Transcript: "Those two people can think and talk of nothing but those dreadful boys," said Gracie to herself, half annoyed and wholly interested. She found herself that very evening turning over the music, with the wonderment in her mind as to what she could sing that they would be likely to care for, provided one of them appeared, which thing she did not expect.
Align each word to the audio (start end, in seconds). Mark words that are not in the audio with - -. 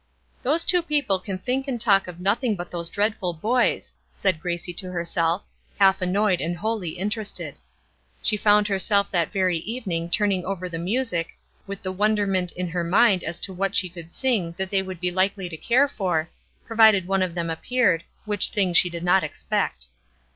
"Those 0.41 0.65
two 0.65 0.81
people 0.81 1.19
can 1.19 1.37
think 1.37 1.67
and 1.67 1.79
talk 1.79 2.07
of 2.07 2.19
nothing 2.19 2.55
but 2.55 2.71
those 2.71 2.89
dreadful 2.89 3.33
boys," 3.33 3.93
said 4.11 4.39
Gracie 4.39 4.73
to 4.73 4.91
herself, 4.91 5.43
half 5.77 6.01
annoyed 6.01 6.41
and 6.41 6.57
wholly 6.57 6.97
interested. 6.97 7.53
She 8.23 8.35
found 8.35 8.67
herself 8.67 9.11
that 9.11 9.31
very 9.31 9.57
evening 9.59 10.09
turning 10.09 10.43
over 10.43 10.67
the 10.67 10.79
music, 10.79 11.37
with 11.67 11.83
the 11.83 11.91
wonderment 11.91 12.51
in 12.53 12.69
her 12.69 12.83
mind 12.83 13.23
as 13.23 13.39
to 13.41 13.53
what 13.53 13.75
she 13.75 13.89
could 13.89 14.11
sing 14.11 14.55
that 14.57 14.71
they 14.71 14.81
would 14.81 14.99
be 14.99 15.11
likely 15.11 15.47
to 15.49 15.55
care 15.55 15.87
for, 15.87 16.31
provided 16.65 17.05
one 17.07 17.21
of 17.21 17.35
them 17.35 17.51
appeared, 17.51 18.03
which 18.25 18.49
thing 18.49 18.73
she 18.73 18.89
did 18.89 19.03
not 19.03 19.21
expect. 19.21 19.85